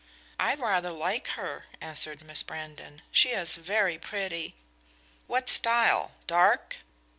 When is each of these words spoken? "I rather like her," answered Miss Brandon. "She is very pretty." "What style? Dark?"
"I 0.39 0.55
rather 0.55 0.89
like 0.91 1.27
her," 1.37 1.65
answered 1.79 2.23
Miss 2.23 2.41
Brandon. 2.41 3.03
"She 3.11 3.29
is 3.33 3.53
very 3.53 3.99
pretty." 3.99 4.55
"What 5.27 5.47
style? 5.47 6.13
Dark?" 6.25 6.77